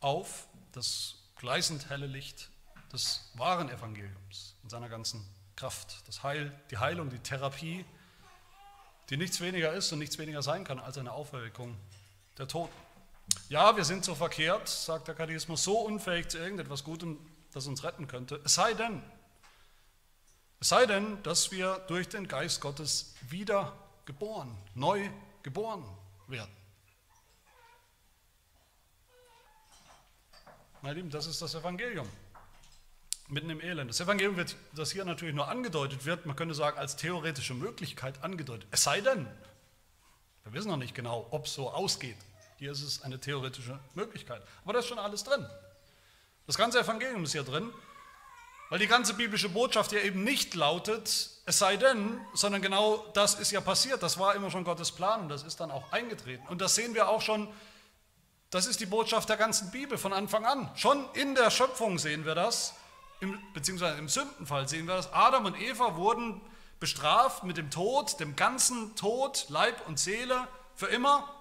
[0.00, 2.50] auf, das gleißend helle Licht
[2.92, 6.06] des wahren Evangeliums in seiner ganzen Kraft.
[6.06, 7.84] Das Heil, die Heilung, die Therapie,
[9.08, 11.76] die nichts weniger ist und nichts weniger sein kann als eine Auferweckung
[12.38, 12.74] der Toten.
[13.48, 17.18] Ja, wir sind so verkehrt, sagt der Katechismus, so unfähig zu irgendetwas Gutem,
[17.52, 18.40] das uns retten könnte.
[18.44, 19.02] Es sei denn,
[20.60, 25.08] es sei denn, dass wir durch den Geist Gottes wieder geboren, neu
[25.42, 25.84] geboren
[26.28, 26.54] werden.
[30.82, 32.08] Meine Lieben, das ist das Evangelium.
[33.28, 33.90] Mitten im Elend.
[33.90, 38.22] Das Evangelium wird, das hier natürlich nur angedeutet wird, man könnte sagen, als theoretische Möglichkeit
[38.24, 38.66] angedeutet.
[38.70, 39.26] Es sei denn,
[40.44, 42.16] wir wissen noch nicht genau, ob es so ausgeht.
[42.56, 44.42] Hier ist es eine theoretische Möglichkeit.
[44.64, 45.46] Aber da ist schon alles drin.
[46.46, 47.72] Das ganze Evangelium ist hier drin,
[48.70, 53.34] weil die ganze biblische Botschaft ja eben nicht lautet, es sei denn, sondern genau das
[53.34, 54.02] ist ja passiert.
[54.02, 56.46] Das war immer schon Gottes Plan und das ist dann auch eingetreten.
[56.48, 57.48] Und das sehen wir auch schon
[58.50, 60.70] das ist die Botschaft der ganzen Bibel von Anfang an.
[60.74, 62.74] Schon in der Schöpfung sehen wir das,
[63.20, 65.12] im, beziehungsweise im Sündenfall sehen wir das.
[65.12, 66.40] Adam und Eva wurden
[66.80, 71.32] bestraft mit dem Tod, dem ganzen Tod, Leib und Seele, für immer.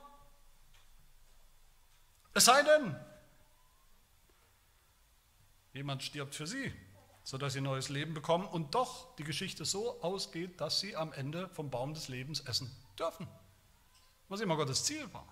[2.36, 2.96] Es sei denn,
[5.74, 6.72] jemand stirbt für sie,
[7.30, 11.48] sodass sie neues Leben bekommen und doch die Geschichte so ausgeht, dass sie am Ende
[11.50, 13.28] vom Baum des Lebens essen dürfen.
[14.30, 15.28] Was immer Gottes Ziel war.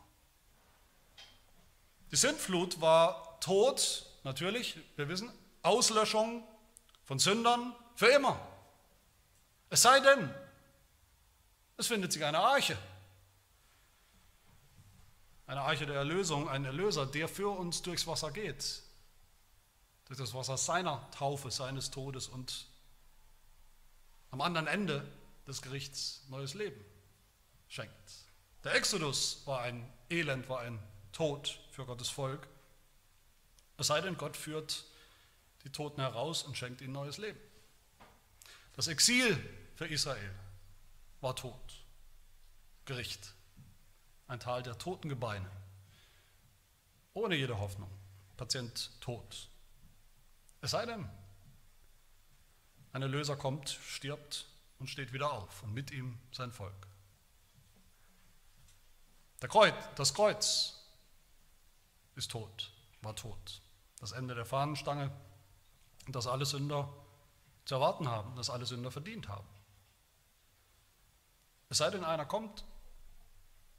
[2.11, 5.31] Die Sintflut war Tod, natürlich, wir wissen,
[5.63, 6.43] Auslöschung
[7.03, 8.39] von Sündern für immer.
[9.71, 10.31] Es sei denn,
[11.77, 12.77] es findet sich eine Arche.
[15.47, 18.83] Eine Arche der Erlösung, ein Erlöser, der für uns durchs Wasser geht.
[20.07, 22.67] Durch das Wasser seiner Taufe, seines Todes und
[24.31, 25.05] am anderen Ende
[25.45, 26.83] des Gerichts neues Leben
[27.67, 27.93] schenkt.
[28.63, 30.79] Der Exodus war ein Elend, war ein
[31.11, 32.47] Tod für Gottes Volk.
[33.77, 34.85] Es sei denn, Gott führt
[35.63, 37.39] die Toten heraus und schenkt ihnen neues Leben.
[38.75, 39.37] Das Exil
[39.75, 40.33] für Israel
[41.21, 41.59] war Tod,
[42.85, 43.33] Gericht,
[44.27, 45.49] ein Tal der toten Gebeine,
[47.13, 47.89] ohne jede Hoffnung,
[48.37, 49.49] Patient tot.
[50.61, 51.09] Es sei denn,
[52.93, 54.45] ein Erlöser kommt, stirbt
[54.79, 56.87] und steht wieder auf und mit ihm sein Volk.
[59.39, 60.73] Kreuz, das Kreuz
[62.15, 63.61] ist tot, war tot.
[63.99, 65.11] Das Ende der Fahnenstange,
[66.07, 66.91] das alle Sünder
[67.65, 69.47] zu erwarten haben, das alle Sünder verdient haben.
[71.69, 72.63] Es sei denn, einer kommt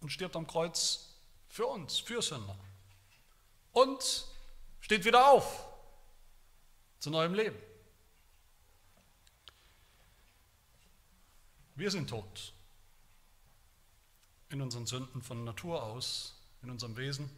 [0.01, 1.15] und stirbt am Kreuz
[1.49, 2.57] für uns, für Sünder.
[3.73, 4.27] Und
[4.81, 5.68] steht wieder auf
[6.99, 7.57] zu neuem Leben.
[11.75, 12.53] Wir sind tot
[14.49, 17.31] in unseren Sünden von Natur aus, in unserem Wesen.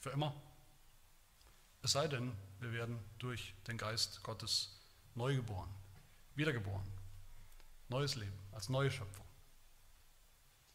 [0.00, 0.34] Für immer.
[1.82, 4.76] Es sei denn, wir werden durch den Geist Gottes
[5.14, 5.72] neu geboren,
[6.34, 6.86] wiedergeboren.
[7.88, 9.24] Neues Leben, als neue Schöpfung.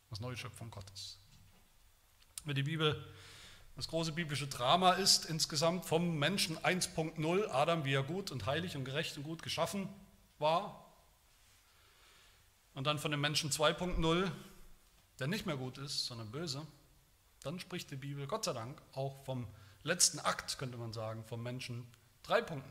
[0.09, 1.19] Als neue Schöpfung Gottes.
[2.45, 3.05] Wenn die Bibel
[3.75, 8.77] das große biblische Drama ist insgesamt vom Menschen 1.0, Adam, wie er gut und heilig
[8.77, 9.89] und gerecht und gut geschaffen
[10.39, 10.83] war,
[12.73, 14.31] und dann von dem Menschen 2.0,
[15.19, 16.65] der nicht mehr gut ist, sondern böse,
[17.41, 19.47] dann spricht die Bibel Gott sei Dank auch vom
[19.83, 21.87] letzten Akt, könnte man sagen, vom Menschen
[22.25, 22.61] 3.0,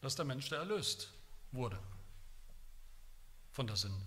[0.00, 1.12] dass der Mensch, der erlöst
[1.52, 1.78] wurde
[3.52, 4.04] von der Sünde,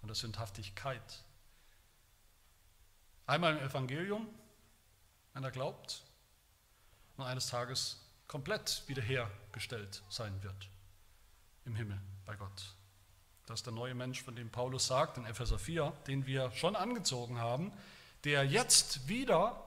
[0.00, 1.24] von der Sündhaftigkeit.
[3.26, 4.28] Einmal im Evangelium,
[5.34, 6.02] wenn er glaubt,
[7.16, 10.68] und eines Tages komplett wiederhergestellt sein wird
[11.64, 12.74] im Himmel bei Gott.
[13.46, 16.76] Das ist der neue Mensch, von dem Paulus sagt in Epheser 4, den wir schon
[16.76, 17.72] angezogen haben,
[18.24, 19.62] der jetzt wieder,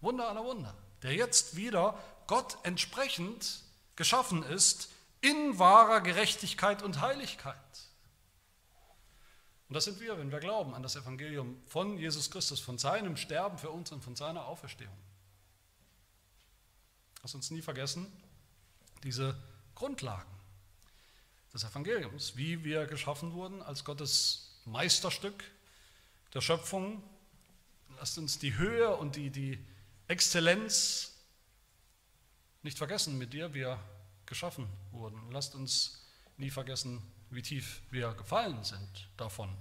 [0.00, 3.62] Wunder aller Wunder, der jetzt wieder Gott entsprechend
[3.96, 7.56] geschaffen ist in wahrer Gerechtigkeit und Heiligkeit.
[9.74, 13.16] Und das sind wir, wenn wir glauben an das Evangelium von Jesus Christus, von seinem
[13.16, 14.96] Sterben für uns und von seiner Auferstehung.
[17.22, 18.06] Lass uns nie vergessen,
[19.02, 19.36] diese
[19.74, 20.30] Grundlagen
[21.52, 25.42] des Evangeliums, wie wir geschaffen wurden als Gottes Meisterstück
[26.34, 27.02] der Schöpfung.
[27.98, 29.58] Lasst uns die Höhe und die, die
[30.06, 31.16] Exzellenz
[32.62, 33.80] nicht vergessen, mit der wir
[34.24, 35.32] geschaffen wurden.
[35.32, 36.06] Lasst uns
[36.36, 37.02] nie vergessen,
[37.34, 39.54] wie tief wir gefallen sind davon.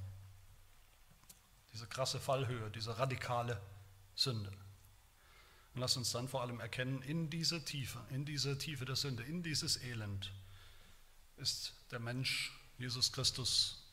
[1.74, 3.60] Diese krasse Fallhöhe, diese radikale
[4.16, 4.52] Sünde.
[5.74, 9.24] Und lasst uns dann vor allem erkennen, in diese Tiefe, in diese Tiefe der Sünde,
[9.24, 10.32] in dieses Elend
[11.38, 13.84] ist der Mensch Jesus Christus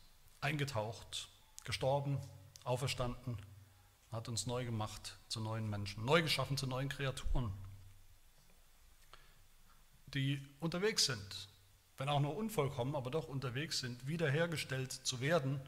[0.41, 1.27] eingetaucht,
[1.63, 2.19] gestorben,
[2.63, 3.37] auferstanden,
[4.11, 7.51] hat uns neu gemacht zu neuen Menschen, neu geschaffen zu neuen Kreaturen,
[10.07, 11.47] die unterwegs sind,
[12.01, 15.61] wenn auch nur unvollkommen, aber doch unterwegs sind, wiederhergestellt zu werden,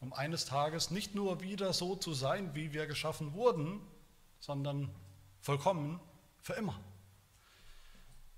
[0.00, 3.80] um eines Tages nicht nur wieder so zu sein, wie wir geschaffen wurden,
[4.40, 4.90] sondern
[5.40, 6.00] vollkommen
[6.42, 6.80] für immer.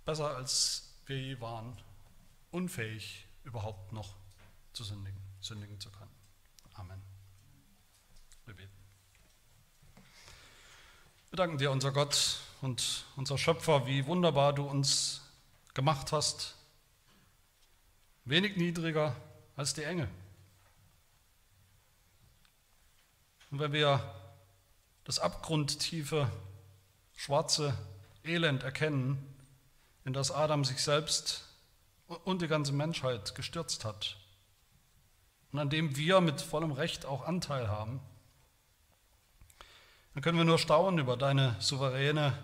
[0.04, 1.74] Besser als wir je waren,
[2.50, 4.14] unfähig überhaupt noch
[4.74, 6.12] zu sündigen, sündigen zu können.
[6.74, 7.00] Amen.
[8.44, 8.76] Wir beten.
[11.30, 15.22] Wir danken dir, unser Gott und unser Schöpfer, wie wunderbar du uns
[15.72, 16.59] gemacht hast.
[18.30, 19.16] Wenig niedriger
[19.56, 20.08] als die Engel.
[23.50, 24.14] Und wenn wir
[25.02, 26.30] das abgrundtiefe
[27.16, 27.76] schwarze
[28.22, 29.18] Elend erkennen,
[30.04, 31.42] in das Adam sich selbst
[32.06, 34.16] und die ganze Menschheit gestürzt hat
[35.50, 37.98] und an dem wir mit vollem Recht auch Anteil haben,
[40.14, 42.38] dann können wir nur staunen über deine souveräne,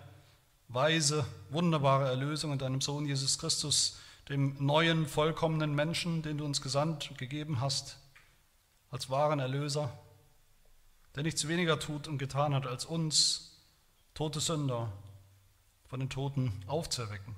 [0.66, 6.60] weise, wunderbare Erlösung in deinem Sohn Jesus Christus, dem neuen, vollkommenen Menschen, den du uns
[6.60, 7.98] gesandt und gegeben hast,
[8.90, 9.96] als wahren Erlöser,
[11.14, 13.56] der nichts weniger tut und getan hat, als uns
[14.14, 14.92] tote Sünder
[15.88, 17.34] von den Toten aufzuerwecken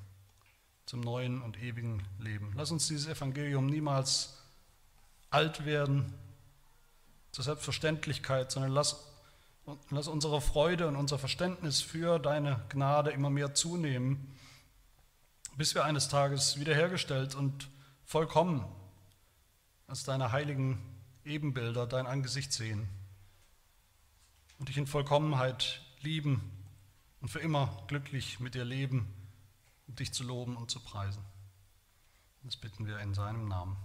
[0.87, 2.53] zum neuen und ewigen Leben.
[2.57, 4.39] Lass uns dieses Evangelium niemals
[5.29, 6.15] alt werden
[7.31, 9.05] zur Selbstverständlichkeit, sondern lass,
[9.91, 14.35] lass unsere Freude und unser Verständnis für deine Gnade immer mehr zunehmen,
[15.59, 17.69] bis wir eines Tages wiederhergestellt und
[18.05, 18.65] vollkommen
[19.89, 20.79] als deine heiligen
[21.25, 22.89] Ebenbilder dein Angesicht sehen
[24.61, 26.49] und dich in Vollkommenheit lieben
[27.21, 29.13] und für immer glücklich mit dir leben,
[29.89, 31.25] um dich zu loben und zu preisen.
[32.45, 33.77] Das bitten wir in seinem Namen.